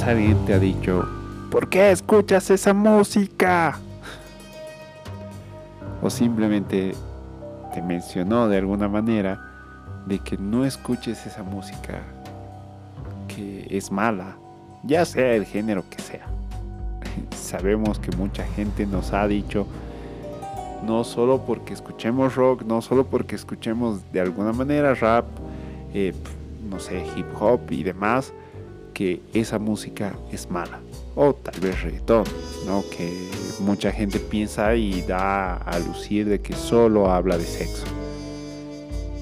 [0.00, 1.06] alguien te ha dicho,
[1.50, 3.78] ¿por qué escuchas esa música?
[6.00, 6.94] O simplemente
[7.74, 9.38] te mencionó de alguna manera
[10.06, 12.00] de que no escuches esa música
[13.28, 14.36] que es mala,
[14.82, 16.26] ya sea el género que sea.
[17.36, 19.66] Sabemos que mucha gente nos ha dicho,
[20.86, 25.26] no solo porque escuchemos rock, no solo porque escuchemos de alguna manera rap,
[25.92, 26.14] eh,
[26.70, 28.32] no sé, hip hop y demás,
[28.92, 30.80] que esa música es mala.
[31.14, 32.24] O tal vez reggaetón,
[32.66, 32.84] ¿no?
[32.90, 33.28] Que
[33.60, 37.84] mucha gente piensa y da a lucir de que solo habla de sexo.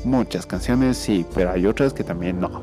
[0.04, 2.62] Muchas canciones sí, pero hay otras que también no.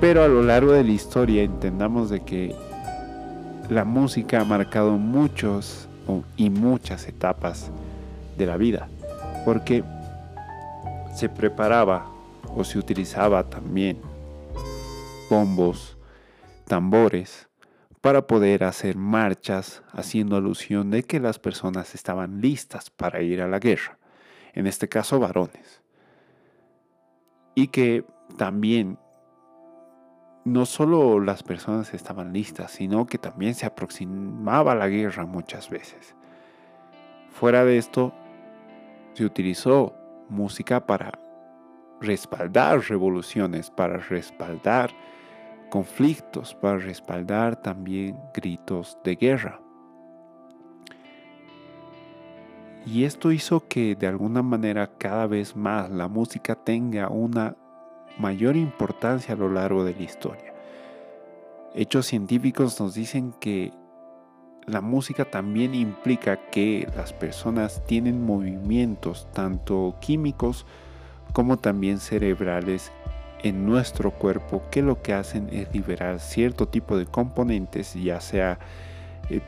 [0.00, 2.54] Pero a lo largo de la historia entendamos de que
[3.68, 5.88] la música ha marcado muchos
[6.36, 7.70] y muchas etapas
[8.36, 8.88] de la vida,
[9.44, 9.84] porque
[11.14, 12.06] se preparaba
[12.54, 13.98] o se utilizaba también
[15.32, 15.96] bombos,
[16.66, 17.48] tambores,
[18.02, 23.48] para poder hacer marchas haciendo alusión de que las personas estaban listas para ir a
[23.48, 23.96] la guerra,
[24.52, 25.80] en este caso varones,
[27.54, 28.04] y que
[28.36, 28.98] también
[30.44, 36.14] no solo las personas estaban listas, sino que también se aproximaba la guerra muchas veces.
[37.30, 38.12] Fuera de esto,
[39.14, 39.94] se utilizó
[40.28, 41.18] música para
[42.02, 44.90] respaldar revoluciones, para respaldar
[45.72, 49.58] conflictos, para respaldar también gritos de guerra.
[52.84, 57.56] Y esto hizo que de alguna manera cada vez más la música tenga una
[58.18, 60.52] mayor importancia a lo largo de la historia.
[61.74, 63.72] Hechos científicos nos dicen que
[64.66, 70.66] la música también implica que las personas tienen movimientos tanto químicos
[71.32, 72.92] como también cerebrales
[73.42, 78.58] en nuestro cuerpo que lo que hacen es liberar cierto tipo de componentes ya sea
[79.30, 79.40] eh,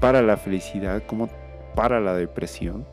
[0.00, 1.28] para la felicidad como
[1.74, 2.86] para la depresión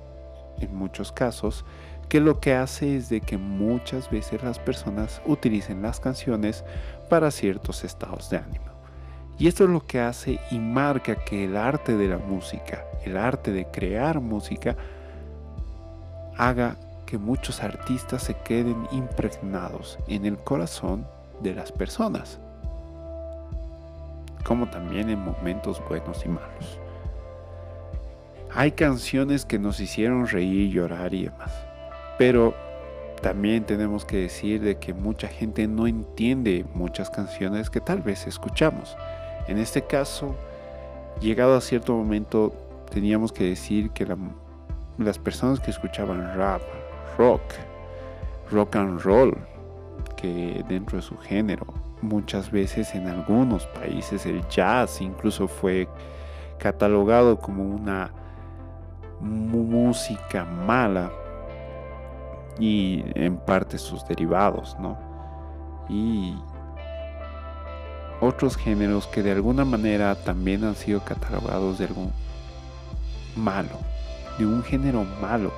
[0.60, 1.66] en muchos casos
[2.10, 6.64] que lo que hace es de que muchas veces las personas utilicen las canciones
[7.10, 8.66] para ciertos estados de ánimo.
[9.38, 13.18] Y esto es lo que hace y marca que el arte de la música, el
[13.18, 14.78] arte de crear música,
[16.38, 21.08] haga que muchos artistas se queden impregnados en el corazón
[21.42, 22.40] de las personas,
[24.44, 26.80] como también en momentos buenos y malos.
[28.54, 31.52] Hay canciones que nos hicieron reír, llorar y demás.
[32.18, 32.54] Pero
[33.22, 38.28] también tenemos que decir de que mucha gente no entiende muchas canciones que tal vez
[38.28, 38.96] escuchamos.
[39.48, 40.36] En este caso,
[41.20, 42.54] llegado a cierto momento,
[42.92, 44.08] teníamos que decir que
[44.98, 46.62] las personas que escuchaban rap,
[47.18, 47.42] rock,
[48.52, 49.36] rock and roll,
[50.16, 51.66] que dentro de su género,
[52.02, 55.88] muchas veces en algunos países el jazz incluso fue
[56.58, 58.12] catalogado como una
[59.20, 61.12] música mala
[62.60, 64.98] y en parte sus derivados, ¿no?
[65.90, 66.36] Y
[68.22, 72.12] otros géneros que de alguna manera también han sido catalogados de algún
[73.36, 73.78] malo,
[74.38, 75.52] de un género malo,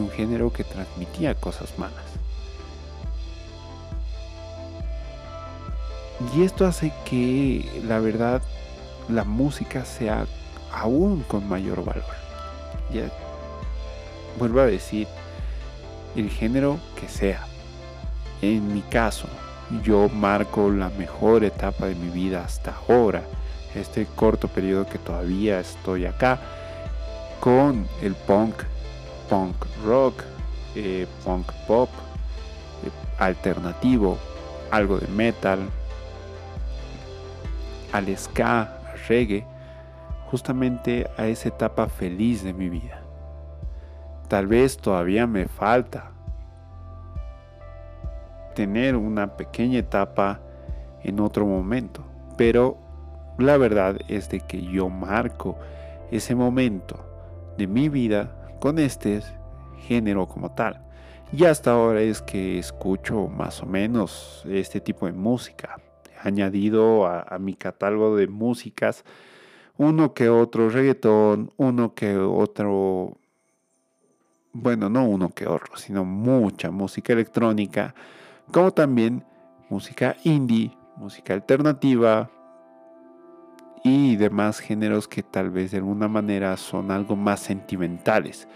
[0.00, 2.04] un género que transmitía cosas malas.
[6.34, 8.42] Y esto hace que la verdad
[9.08, 10.26] la música sea
[10.72, 12.04] aún con mayor valor.
[12.92, 13.10] Ya
[14.38, 15.06] vuelvo a decir,
[16.16, 17.46] el género que sea.
[18.42, 19.28] En mi caso,
[19.82, 23.22] yo marco la mejor etapa de mi vida hasta ahora,
[23.74, 26.40] este corto periodo que todavía estoy acá,
[27.40, 28.54] con el punk,
[29.28, 30.24] punk rock,
[30.74, 31.88] eh, punk pop,
[32.84, 34.16] eh, alternativo,
[34.70, 35.60] algo de metal,
[37.92, 38.68] al ska,
[39.08, 39.46] reggae,
[40.30, 43.00] justamente a esa etapa feliz de mi vida.
[44.28, 46.10] Tal vez todavía me falta
[48.54, 50.40] tener una pequeña etapa
[51.02, 52.02] en otro momento,
[52.36, 52.76] pero
[53.38, 55.56] la verdad es de que yo marco
[56.10, 56.98] ese momento
[57.56, 59.20] de mi vida con este
[59.86, 60.84] género como tal.
[61.32, 65.76] Y hasta ahora es que escucho más o menos este tipo de música.
[66.24, 69.04] He añadido a, mi catálogo de músicas
[69.76, 73.16] uno que otro reggaetón, uno que otro
[74.52, 77.94] bueno, no uno que otro, sino mucha música electrónica,
[78.50, 79.24] como también
[79.68, 82.28] música indie, música alternativa
[83.88, 88.48] y demás géneros que tal vez de alguna manera son algo más sentimentales,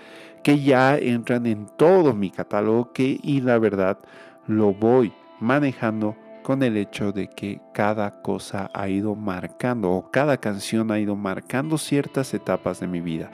[0.42, 3.98] que ya entran en todo mi catálogo y la verdad
[4.46, 10.38] lo voy manejando con el hecho de que cada cosa ha ido marcando o cada
[10.38, 13.30] canción ha ido marcando ciertas etapas de mi vida.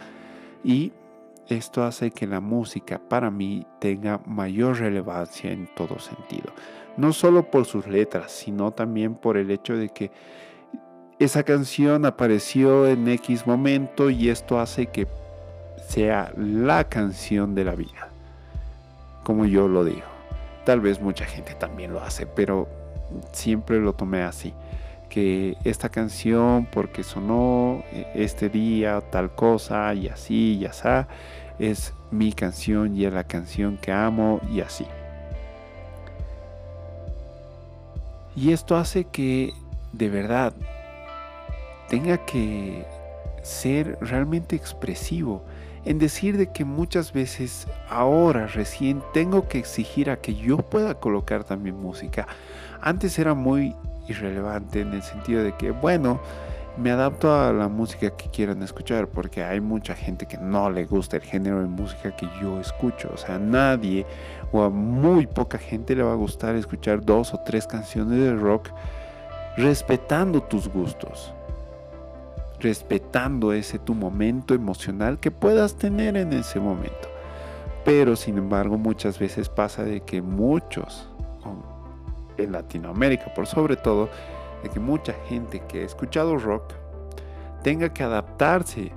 [0.62, 0.92] Y
[1.48, 6.52] esto hace que la música para mí tenga mayor relevancia en todo sentido.
[6.98, 10.10] No solo por sus letras, sino también por el hecho de que
[11.18, 15.08] esa canción apareció en X momento y esto hace que
[15.88, 18.08] sea la canción de la vida,
[19.24, 20.06] como yo lo digo.
[20.64, 22.68] Tal vez mucha gente también lo hace, pero
[23.32, 24.54] siempre lo tomé así.
[25.08, 30.88] Que esta canción, porque sonó eh, este día, tal cosa, y así, y así,
[31.58, 34.86] es mi canción y es la canción que amo, y así.
[38.36, 39.54] Y esto hace que
[39.92, 40.52] de verdad
[41.88, 42.84] tenga que
[43.42, 45.42] ser realmente expresivo
[45.84, 50.94] en decir de que muchas veces ahora recién tengo que exigir a que yo pueda
[50.94, 52.26] colocar también música.
[52.80, 53.74] Antes era muy
[54.06, 56.20] irrelevante en el sentido de que, bueno,
[56.76, 60.84] me adapto a la música que quieran escuchar porque hay mucha gente que no le
[60.84, 63.10] gusta el género de música que yo escucho.
[63.12, 64.06] O sea, nadie
[64.52, 68.34] o a muy poca gente le va a gustar escuchar dos o tres canciones de
[68.34, 68.68] rock
[69.56, 71.32] respetando tus gustos
[72.60, 77.08] respetando ese tu momento emocional que puedas tener en ese momento.
[77.84, 81.08] Pero sin embargo muchas veces pasa de que muchos,
[82.36, 84.08] en Latinoamérica por sobre todo,
[84.62, 86.72] de que mucha gente que ha escuchado rock
[87.62, 88.92] tenga que adaptarse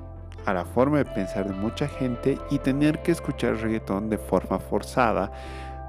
[0.46, 4.58] a la forma de pensar de mucha gente y tener que escuchar reggaetón de forma
[4.60, 5.32] forzada,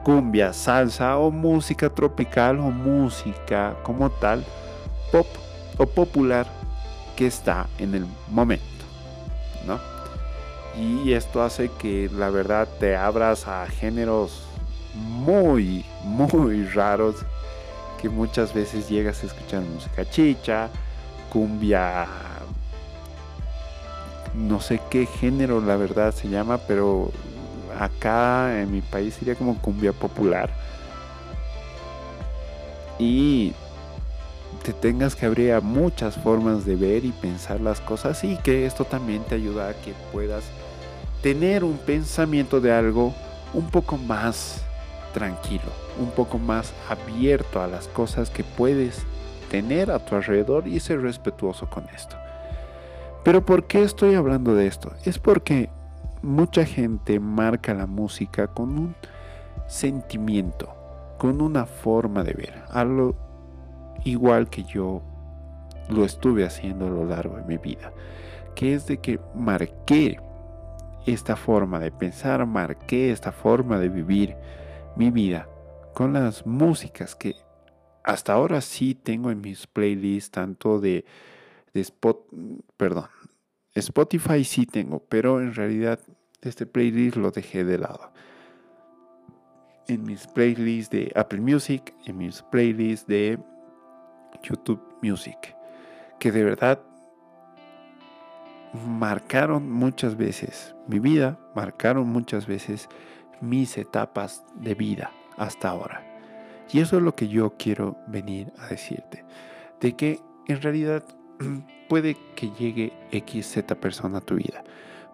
[0.05, 4.45] cumbia, salsa o música tropical o música como tal,
[5.11, 5.27] pop
[5.79, 6.47] o popular
[7.17, 8.65] que está en el momento,
[9.67, 9.79] ¿no?
[10.81, 14.45] Y esto hace que la verdad te abras a géneros
[14.95, 17.17] muy, muy raros
[18.01, 20.69] que muchas veces llegas a escuchar música chicha,
[21.31, 22.07] cumbia,
[24.35, 27.11] no sé qué género la verdad se llama, pero
[27.79, 30.51] acá en mi país sería como cumbia popular.
[32.99, 33.53] Y
[34.63, 38.65] te tengas que abrir a muchas formas de ver y pensar las cosas y que
[38.65, 40.45] esto también te ayuda a que puedas
[41.21, 43.13] tener un pensamiento de algo
[43.55, 44.63] un poco más
[45.13, 49.05] tranquilo, un poco más abierto a las cosas que puedes
[49.51, 52.17] tener a tu alrededor y ser respetuoso con esto.
[53.25, 54.93] Pero ¿por qué estoy hablando de esto?
[55.05, 55.71] Es porque
[56.23, 58.95] mucha gente marca la música con un
[59.67, 60.73] sentimiento,
[61.19, 62.63] con una forma de ver,
[64.05, 65.03] igual que yo
[65.89, 67.93] lo estuve haciendo a lo largo de mi vida,
[68.55, 70.19] que es de que marqué
[71.07, 74.37] esta forma de pensar, marqué esta forma de vivir
[74.97, 75.49] mi vida
[75.95, 77.35] con las músicas que
[78.05, 81.05] hasta ahora sí tengo en mis playlists, tanto de,
[81.73, 82.27] de Spot,
[82.77, 83.07] perdón,
[83.75, 86.01] Spotify sí tengo, pero en realidad
[86.43, 88.13] este playlist lo dejé de lado.
[89.89, 93.39] En mis playlists de Apple Music, en mis playlists de
[94.43, 95.57] YouTube Music,
[96.19, 96.81] que de verdad
[98.73, 102.89] marcaron muchas veces mi vida, marcaron muchas veces
[103.41, 106.07] mis etapas de vida hasta ahora.
[106.73, 109.25] Y eso es lo que yo quiero venir a decirte,
[109.81, 111.05] de que en realidad
[111.89, 114.65] puede que llegue XZ persona a tu vida,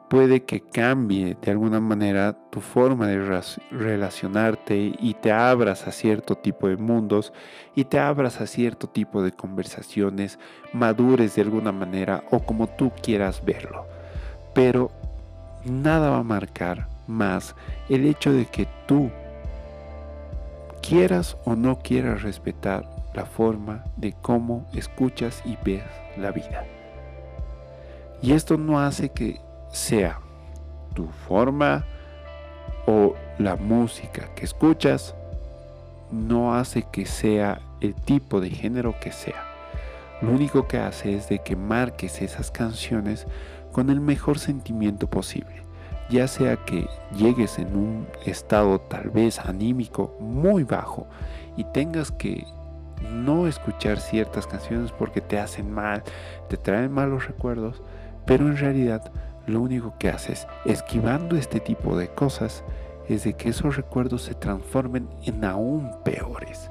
[0.09, 6.35] puede que cambie de alguna manera tu forma de relacionarte y te abras a cierto
[6.35, 7.33] tipo de mundos
[7.75, 10.39] y te abras a cierto tipo de conversaciones,
[10.73, 13.87] madures de alguna manera o como tú quieras verlo.
[14.55, 14.91] Pero
[15.65, 17.55] nada va a marcar más
[17.89, 19.11] el hecho de que tú
[20.81, 25.85] quieras o no quieras respetar la forma de cómo escuchas y ves
[26.17, 26.65] la vida.
[28.23, 30.21] Y esto no hace que sea
[30.95, 31.85] tu forma
[32.87, 35.15] o la música que escuchas,
[36.11, 39.45] no hace que sea el tipo de género que sea.
[40.21, 43.27] Lo único que hace es de que marques esas canciones
[43.73, 45.63] con el mejor sentimiento posible,
[46.11, 51.07] ya sea que llegues en un estado tal vez anímico muy bajo
[51.57, 52.45] y tengas que
[53.13, 56.03] no escuchar ciertas canciones porque te hacen mal,
[56.49, 57.83] te traen malos recuerdos,
[58.27, 59.13] pero en realidad
[59.49, 62.65] lo único que haces esquivando este tipo de cosas
[63.09, 66.71] es de que esos recuerdos se transformen en aún peores.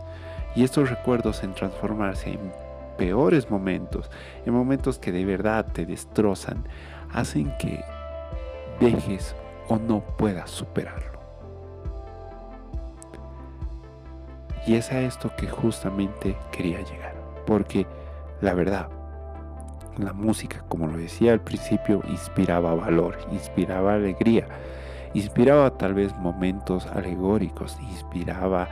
[0.56, 2.52] Y estos recuerdos en transformarse en
[2.98, 4.10] peores momentos,
[4.46, 6.68] en momentos que de verdad te destrozan,
[7.12, 7.84] hacen que
[8.80, 9.36] dejes
[9.68, 11.20] o no puedas superarlo.
[14.66, 17.16] Y es a esto que justamente quería llegar.
[17.46, 17.88] Porque
[18.42, 18.90] la verdad,
[20.04, 24.48] la música, como lo decía al principio, inspiraba valor, inspiraba alegría,
[25.14, 28.68] inspiraba tal vez momentos alegóricos, inspiraba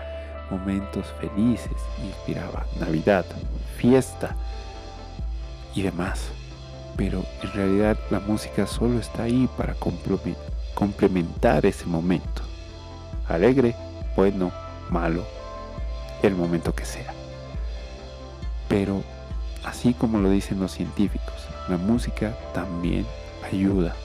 [0.49, 1.71] momentos felices,
[2.03, 3.25] inspiraba Navidad,
[3.77, 4.35] fiesta
[5.73, 6.29] y demás.
[6.95, 9.75] Pero en realidad la música solo está ahí para
[10.75, 12.41] complementar ese momento.
[13.27, 13.75] Alegre,
[14.15, 14.51] bueno,
[14.89, 15.23] malo,
[16.21, 17.13] el momento que sea.
[18.69, 19.03] Pero
[19.65, 23.05] así como lo dicen los científicos, la música también
[23.51, 23.95] ayuda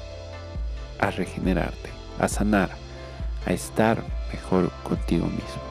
[0.98, 2.70] a regenerarte, a sanar,
[3.46, 4.02] a estar
[4.32, 5.62] mejor contigo mismo.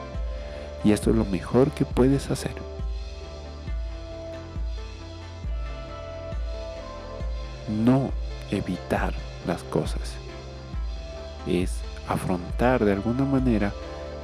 [0.84, 2.54] Y esto es lo mejor que puedes hacer.
[7.68, 8.10] No
[8.50, 9.12] evitar
[9.46, 10.14] las cosas.
[11.46, 11.72] Es
[12.08, 13.72] afrontar de alguna manera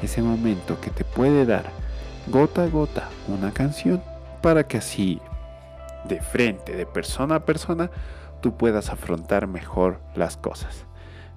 [0.03, 1.71] ese momento que te puede dar
[2.27, 4.03] gota a gota una canción
[4.43, 5.21] para que así
[6.09, 7.91] de frente, de persona a persona,
[8.41, 10.87] tú puedas afrontar mejor las cosas.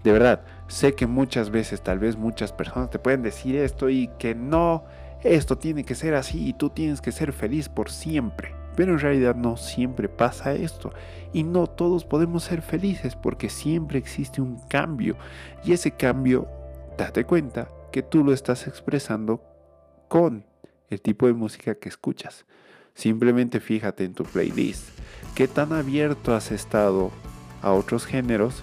[0.03, 4.07] De verdad, sé que muchas veces, tal vez muchas personas te pueden decir esto y
[4.17, 4.85] que no,
[5.23, 8.55] esto tiene que ser así y tú tienes que ser feliz por siempre.
[8.75, 10.93] Pero en realidad no siempre pasa esto.
[11.33, 15.17] Y no todos podemos ser felices porque siempre existe un cambio.
[15.65, 16.47] Y ese cambio,
[16.97, 19.43] date cuenta que tú lo estás expresando
[20.07, 20.45] con
[20.89, 22.45] el tipo de música que escuchas.
[22.93, 24.84] Simplemente fíjate en tu playlist.
[25.36, 27.12] ¿Qué tan abierto has estado
[27.62, 28.62] a otros géneros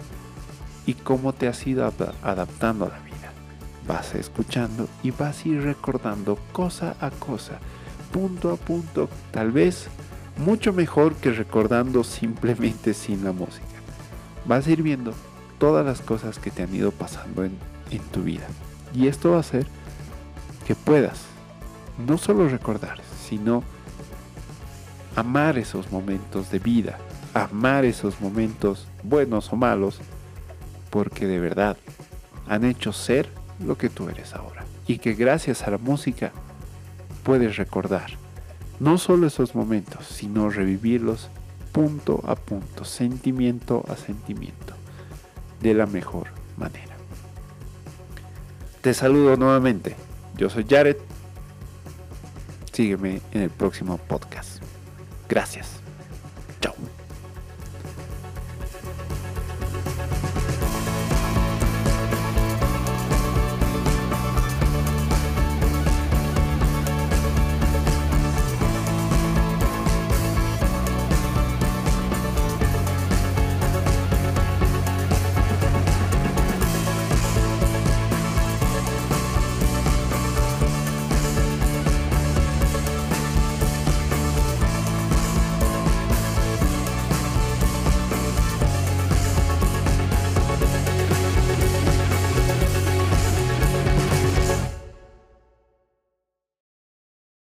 [0.84, 1.90] y cómo te has ido
[2.22, 3.32] adaptando a la vida?
[3.86, 7.58] Vas escuchando y vas a ir recordando cosa a cosa,
[8.12, 9.88] punto a punto, tal vez
[10.36, 13.66] mucho mejor que recordando simplemente sin la música.
[14.44, 15.12] Vas a ir viendo
[15.58, 17.52] todas las cosas que te han ido pasando en,
[17.90, 18.46] en tu vida.
[18.94, 19.66] Y esto va a hacer
[20.66, 21.24] que puedas
[22.06, 23.62] no solo recordar, sino
[25.16, 26.98] amar esos momentos de vida,
[27.34, 29.98] amar esos momentos buenos o malos,
[30.90, 31.76] porque de verdad
[32.48, 33.28] han hecho ser
[33.64, 34.64] lo que tú eres ahora.
[34.86, 36.30] Y que gracias a la música
[37.24, 38.12] puedes recordar
[38.78, 41.28] no solo esos momentos, sino revivirlos
[41.72, 44.74] punto a punto, sentimiento a sentimiento,
[45.60, 46.94] de la mejor manera.
[48.82, 49.96] Te saludo nuevamente.
[50.36, 50.96] Yo soy Jared.
[52.72, 54.55] Sígueme en el próximo podcast.
[55.28, 55.85] Gracias.